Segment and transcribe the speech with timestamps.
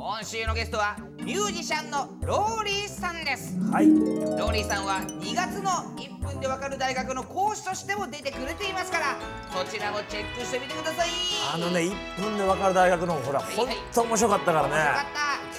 [0.00, 3.60] 今週のゲストはミュージシャンのローリーさんです。
[3.70, 3.86] はい。
[3.86, 9.18] ローリーさんは2月の1分でわかる大学の講師としても出てくれていますから
[9.52, 11.08] そちらもチェックしてみてください。
[11.54, 11.80] あのね
[12.16, 13.54] 1分で分かる大学のほらいはい。
[13.54, 14.68] 本当面白かったからね。
[14.68, 15.04] 面白かっ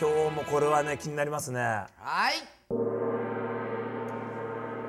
[0.02, 0.08] た。
[0.08, 1.60] 今日もこれはね気になりますね。
[1.60, 1.86] は
[2.32, 2.34] い。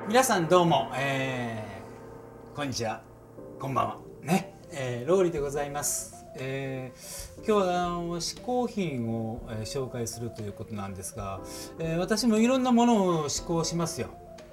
[0.07, 3.03] 皆さんどうも、えー、こんにちは。
[3.59, 3.97] こんばんは。
[4.23, 11.41] ね、えー、ローリーでございます、えー、今日はあの嗜好品を、えー紹介するということなんですが、
[11.79, 14.07] えー私もいろんなものを嗜好しますよ。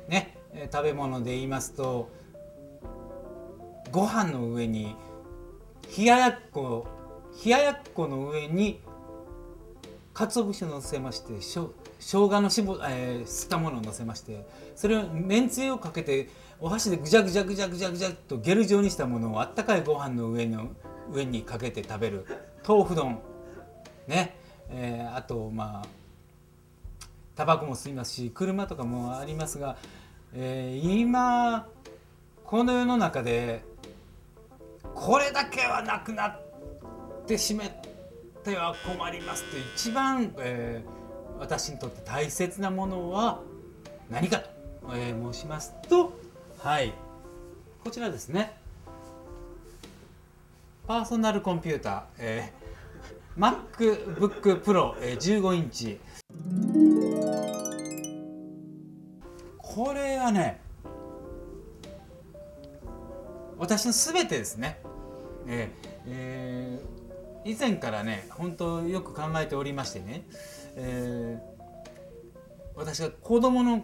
[0.09, 2.11] ね、えー食べ物で言いますと
[3.91, 4.95] ご飯の上に
[5.97, 6.87] 冷ややっこ
[7.45, 8.81] 冷ややっこの上に
[10.13, 16.29] 鰹節を乗せましてしょ生姜のしぼ、えー、吸ったものを乗せましてそれをめんつゆをかけて
[16.61, 20.69] お箸でぐじゃぐじゃぐじゃぐじゃぐじゃっとゲル状にしたものをあったかいご飯の上の
[21.13, 22.27] 上にかけて食べる
[22.67, 23.21] 豆腐丼。
[24.07, 24.37] ね、
[24.71, 25.89] えーあとまあ
[27.37, 29.77] タバコも吸いますし車とかもありますが、
[30.35, 31.67] えー今
[32.45, 33.63] この世の中で
[34.95, 36.43] これだけはなくなっ
[37.27, 37.69] てしまっ
[38.45, 41.01] ては困りますという一番、えー
[41.41, 43.41] 私にとって大切なものは
[44.11, 44.51] 何かと、
[44.95, 46.13] えー申しますと
[46.59, 46.93] はい。
[47.83, 48.60] こちらですね。
[50.91, 56.01] パーソナルコンピューター、えー MacBook Pro、えー15インチ。
[59.57, 60.61] これはね
[63.57, 64.81] 私の全てですね、
[65.47, 70.25] えーえー以前からね本当よく考えておりましてね、
[70.75, 71.51] えー
[72.75, 73.81] 私が子供の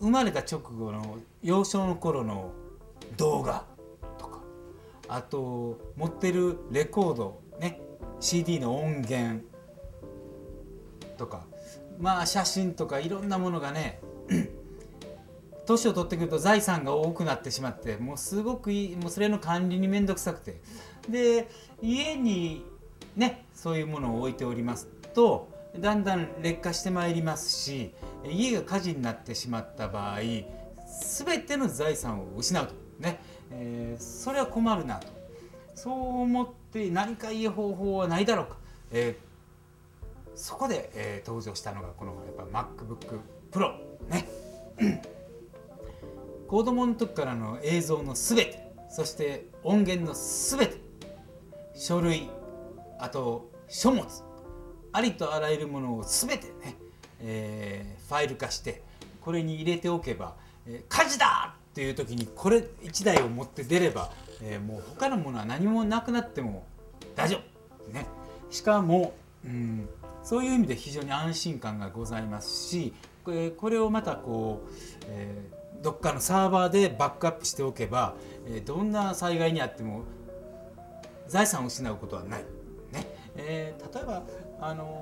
[0.00, 2.52] 生まれた直後の幼少の頃の
[3.18, 3.76] 動画。
[5.08, 7.80] あと持ってるレコードね
[8.20, 9.44] CD の音源
[11.16, 11.46] とか
[11.98, 14.00] まあ写真とかいろんなものがね
[15.66, 20.60] 年を取ってくると財産が多くなってしまってもうすごくいいもうそれの管理に面倒くさくて。
[21.08, 21.48] で
[21.80, 22.64] 家に
[23.16, 25.48] ねそういうものを置いておりますと
[25.78, 27.94] だんだん劣化してまいりますし
[28.26, 32.74] 家が火事になってしまった場合全ての財産を失うと。
[32.98, 33.20] ね、
[33.50, 34.96] えーそれは困るな。
[34.96, 35.06] と
[35.74, 38.56] そう思って何かいい方法はないだろうか、
[38.90, 39.28] えー
[40.34, 43.18] そこで、えー登場したのがこのやっぱ MacBook
[43.50, 43.72] Pro
[44.08, 44.28] ね。
[46.46, 48.68] 子供の時からの映像のすべて。
[48.90, 50.78] そして音源のすべて。
[51.74, 52.30] 書類。
[52.98, 54.06] あと書物。
[54.92, 56.76] ありとあらゆるものをすべてね、
[57.20, 58.82] えーファイル化して
[59.20, 60.36] これに入れておけば、
[60.66, 64.10] えー火事だっていう時にこれ1台を持って出れば、
[64.42, 66.66] えーもう他のものは何もなくなっても
[67.14, 67.38] 大丈
[67.86, 68.04] 夫、ね、
[68.50, 69.88] しかも、うん、
[70.24, 72.92] そういう意味で非常に安心感がございますし
[73.24, 74.72] これこれをまたこう、
[75.06, 78.16] えーどっかのサーバーでバックアップしておけば、
[78.48, 80.02] えーどんな災害にあっても
[81.28, 82.44] 財産を失うことはない。
[82.90, 83.06] ね。
[83.36, 84.24] えー例えば
[84.60, 85.00] あの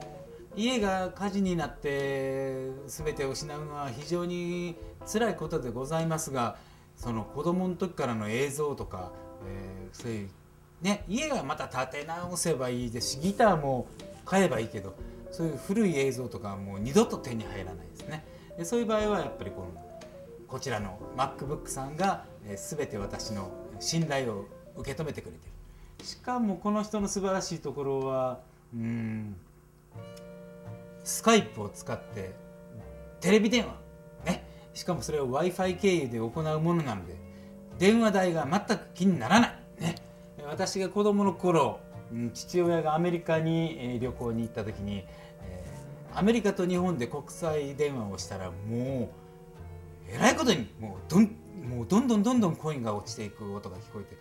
[0.54, 4.76] 家が火事になって全てを失うのは非常に
[5.10, 6.56] 辛いことでございますが
[6.97, 9.12] その子供の時からの映像とか、
[9.47, 10.29] えーそういう、
[10.83, 13.87] ね、家がまた建て直せばいいですしギターも
[14.25, 14.95] 買えばいいけど
[15.31, 18.25] そういう古い映像とかはもう二度と手に入らないですね。
[18.57, 19.69] でそういう場合はやっぱりこの
[20.48, 23.51] こちらの MacBook さんが、えー、全て私の
[23.81, 24.47] 信頼を
[24.77, 25.39] 受け止めてくれて
[25.99, 28.41] るしかもこの人の素晴らしいところは
[28.75, 29.37] うん
[31.04, 32.33] スカイプを使って
[33.21, 33.75] テレビ電話
[34.77, 37.17] しかもそれを w i f i 経由で行うものなので
[37.78, 39.95] 電話代が全く気にならない、ね、
[40.47, 41.81] 私が子供の頃
[42.34, 45.05] 父親がアメリカに旅行に行った時に、
[46.15, 49.09] アメリカと日本で国際電話をしたらもう
[50.09, 51.25] えらいことにもうどん
[51.69, 54.17] もうどんどんどんどんコインが落ちていく音が聞こえて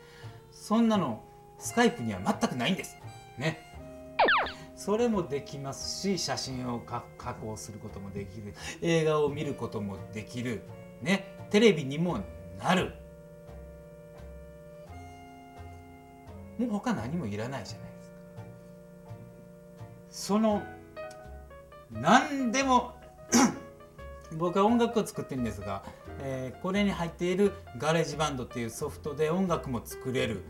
[0.52, 1.24] そんなの
[1.60, 2.98] スカイプには全くないんです。
[3.38, 3.65] ね。
[4.86, 7.02] それもできますし写真を加
[7.34, 8.54] 工することもできる。
[8.84, 10.62] 映画を見ることもできる、
[11.02, 12.20] ね、テレビにも
[12.60, 12.94] なる。
[16.60, 18.18] もう他何もいらないじゃないですか。
[20.08, 20.62] その
[21.90, 22.94] 何でも
[24.38, 25.84] 僕は音楽を作ってるんですが、
[26.20, 30.44] えーこれに入っている GarageBand っていうソフトで音楽も作れる、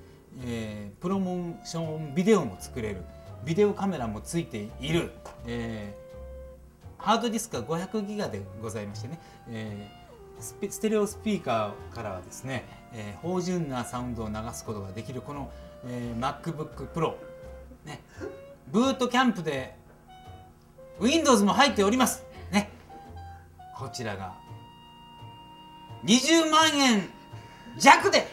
[0.43, 3.05] えープロモーションビデオも作れる。
[3.45, 5.12] ビデオカメラもついている、
[5.45, 6.06] えー
[6.97, 9.19] ハードディスクは500ギガでございましてね、
[9.50, 10.06] えー
[10.71, 15.51] ステレオスピーカーからはですね、えー芳醇なサウンドを流すことができるこの、
[15.86, 17.13] えー MacBook Pro、
[17.86, 18.01] ね、
[18.71, 19.75] ブートキャンプで
[21.00, 22.25] Windows も入っております。
[22.51, 22.71] ね、
[23.77, 24.33] こちらが
[26.06, 27.09] 20万円
[27.77, 28.27] 弱で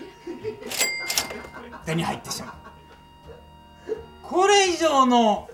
[1.84, 2.71] 手に入ってしまう。
[4.32, 5.50] これ以上の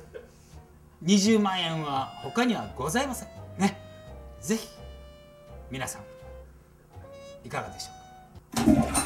[1.05, 3.29] 20万円は他にはございません。
[3.59, 3.77] ね、
[4.41, 4.69] ぜひ
[5.69, 6.03] 皆さん
[7.45, 7.91] いかがでしょ
[8.71, 9.03] うか？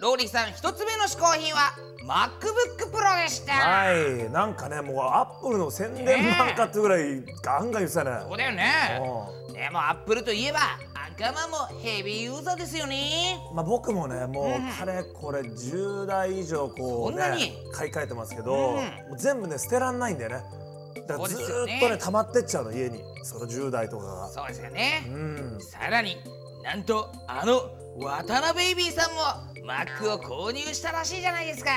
[0.00, 1.74] ローリーさん一つ目の試行品は
[2.04, 4.28] MacBook Pro でした、はい。
[4.30, 8.10] なんかねもうアップルの宣伝版かっていうぐらいガンガン言ってたね。
[8.28, 9.00] そうだよね。
[9.54, 10.58] でもアップルといえば
[11.18, 13.38] 赤間もヘビーユーザーですよね。
[13.54, 18.78] まあ、僕もねもうかれこれ10台以上こうね買い替えてますけど、
[19.16, 20.44] 全部ね捨てらんないんだよね。
[21.08, 23.02] だからずっとね溜まってっちゃうの家に。
[23.22, 24.28] その10台とかが。
[24.28, 25.58] そうですよね、うん。
[25.60, 26.16] さらに
[26.62, 31.70] なんとあの渡辺ベイビーさんも Mac を購入したらしいじゃないですか。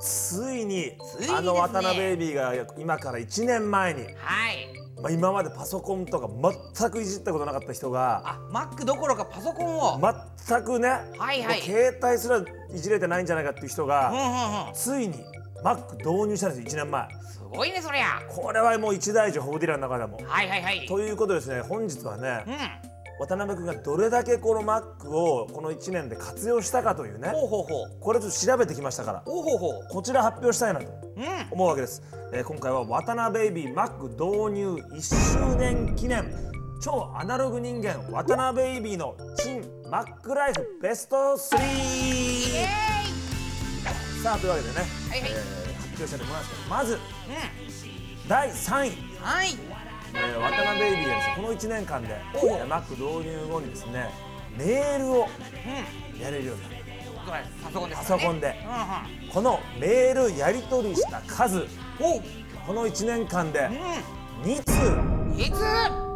[0.00, 0.98] ついにね。
[1.34, 6.28] あの渡辺ベイビーが今から1年前に、はいまあ、今までパソコンとか
[6.78, 10.00] 全くいじったことなかった人があ Mac どころかパソコンを、
[10.46, 10.88] 全くね、
[11.18, 11.62] はいはい。
[11.62, 12.44] 携帯すらい
[12.78, 14.74] じれてないんじゃないかっていう人うんが、うんうん。
[14.74, 15.14] ついに
[15.64, 18.22] Mac 導入したんですよ1年前すごいねそりゃ。
[18.28, 20.18] これはもう一大事ホーディラーの中でも。
[20.28, 20.86] はいはいはい。
[20.86, 22.89] ということでですね本日はね、うん
[23.20, 27.28] 渡辺君がどれだけこの Mac をこの1年で活用したかというね。
[27.28, 28.00] ほうほうほう。
[28.00, 29.20] これちょっと調べてきましたから。
[29.26, 29.88] ほうほうほう。
[29.90, 31.24] こちら発表したいなとうん。
[31.50, 32.02] 思うわけです、
[32.32, 36.32] えー今回は渡辺ベイビー Mac 導入1周年記念。
[36.82, 42.66] 超アナログ人間渡辺ベイビーの新 Mac ライフベスト3イエ
[44.22, 44.74] さあというわけでね、
[45.10, 45.30] はいはい。
[45.30, 45.36] えー
[45.76, 47.00] 発表したいと思いますけどまずーイ
[48.26, 48.88] 第3位。
[48.88, 49.79] うんはい
[50.14, 54.10] えー渡辺ベイビーがですねこの1年間で、えー Mac 導入後にですね
[54.56, 55.28] メールを
[56.16, 56.74] うんやれるようになる
[57.26, 58.02] これパソコンでね。
[58.04, 58.56] ソコンで。
[59.28, 61.66] うこのメールやり取りした数
[62.66, 63.68] この1年間で
[64.42, 64.72] う2通。
[64.72, 66.09] んいつ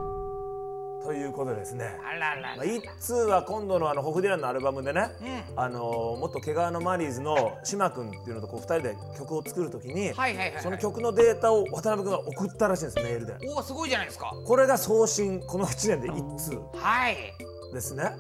[1.04, 5.60] ということでですね、あららまあ、1通は今度のあのホフディランのアルバムでね、うん。
[5.60, 10.62] あのー元毛皮のマリーズの島君っていうのとこう2人で曲を作るときに、はいはいはいはい。
[10.62, 13.36] その曲のデータを渡辺君が送ったらしいんですメールで。
[13.48, 14.32] おおすごいじゃないですか。
[14.46, 16.58] これが送信この1年で1通。
[16.74, 18.12] はいですね。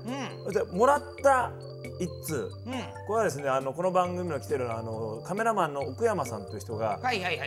[0.44, 0.52] うん。
[0.52, 1.52] でもらった
[2.00, 2.50] 1通。
[2.66, 2.72] うん。
[3.06, 7.00] これはですねあのこの番組の来てるあのカメラマンの奥山さんという人が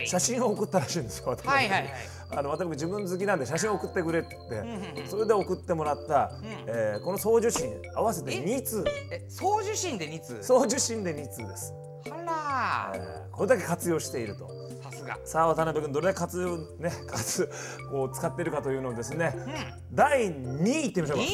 [0.06, 1.90] 写真を送ったらしいんですよはいはいはい。
[2.30, 4.36] あの渡辺君自分好きなんで写真を送ってくれって。
[4.36, 5.08] 言って、うんうんうん。
[5.08, 6.32] それで送ってもらった、
[6.66, 8.84] えーこの送受信合わせてえ2通。
[9.10, 10.42] え送受信で2通？
[10.42, 11.72] 送受信で2通です、
[13.32, 14.48] これだけ活用していると。
[14.84, 15.18] らさすが。
[15.24, 17.48] さあ渡辺君どれだけ活用ね活
[17.90, 19.52] こう使っているかというのをですねうん。
[19.92, 21.24] 第2位いってみましょうか。
[21.24, 21.30] いい。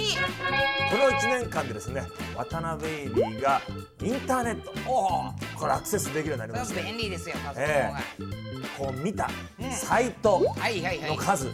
[0.91, 2.03] この1年間でですね
[2.37, 3.61] 渡辺ベイビーが
[4.03, 5.59] インターネットおお。
[5.59, 9.29] これアクセスできるようになりまして便利ですよパソコンえがこう見た
[9.61, 9.71] うん。
[9.73, 11.11] サイトはいはいはい。
[11.11, 11.49] の数。
[11.49, 11.51] う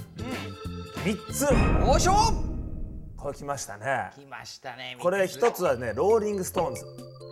[1.05, 1.47] 3つ。
[3.17, 4.11] これ来ましたね。
[4.15, 6.83] 来ましたねこれ一つはねローリングストーンズ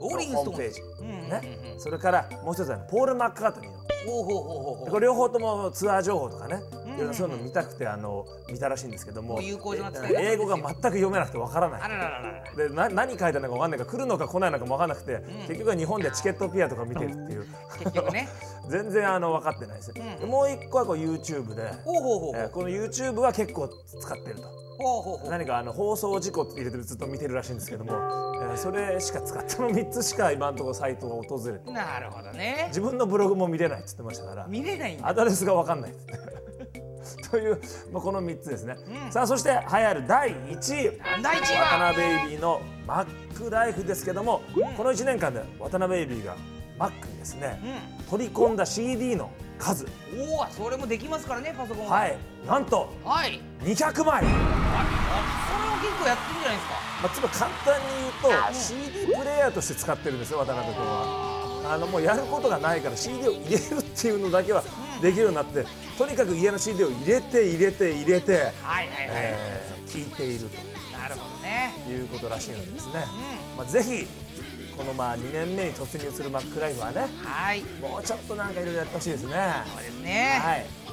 [0.02, 3.78] ローリングストーンズうんね、それからもう一つは、ね、ポール・マッカートニーの。
[4.06, 9.38] ほうほうほうほう両方ともツアー情報とかね、うんいろいろそういうの見たくてあの見たらしいんですけども。
[9.40, 12.56] 英語が全く読めなくてわからない。
[12.56, 17.46] でな何書いてあるのかわかんないから来るのか来ないのかもわかんなくて、結局は日本でチケットピアとか見てるっていう。
[17.78, 18.28] 結局ね。
[18.68, 19.92] 全然あの分かってないです、
[20.26, 22.32] もう一個はこう YouTube で、ほうほうほう。
[22.36, 24.67] えーこの YouTube は結構使ってると
[25.28, 31.70] 何かあの放送事故って入れてずっと見てるらしいんですけども、えーそれしか使っての3つしか今のところサイトを訪れて。
[31.70, 32.64] なるほどね。
[32.68, 34.46] 自分のブログも見れないって言ってましたから。
[34.46, 36.14] 見れないアドレスが分かんないって
[37.30, 37.60] という、
[37.92, 39.12] まあ、この3つですね、うん。
[39.12, 39.56] さあそして栄え
[39.86, 40.98] ある第1位。
[40.98, 41.28] 渡
[41.92, 43.06] 辺ベイビーのマッ
[43.38, 44.40] クライフですけども、
[44.76, 46.36] この1年間で渡辺ベイビーが
[46.78, 47.60] マックにですね、
[48.10, 49.84] 取り込んだ CD の数。
[49.84, 52.06] うんおおそれもできますからねパソコンは。
[52.06, 52.16] い。
[52.46, 53.40] なんとはい。
[53.62, 54.88] 200枚、あ
[55.48, 56.74] それを結構やってるんじゃないですか。
[57.02, 61.38] まあ、つまり簡単に言うと CD プレイヤーとして使ってるんですよ渡辺君は。
[61.70, 64.62] あのもうやることがないから CD を入れるっていうのだけは
[65.02, 65.64] できるようになって
[65.98, 70.44] とにかく家の CD を入れて入れて入れて、はいはいはい、えー聞いている
[70.92, 71.72] なるほどね。
[71.86, 73.04] ということらしいのでですね、
[73.56, 74.06] まあ、ぜひ
[74.78, 77.62] このまあ2年目に突入するマックライフはねはい。
[77.80, 79.34] もうちょっとなんかいろいろやってほしいですね。
[79.74, 80.40] そうですね。
[80.40, 80.87] はい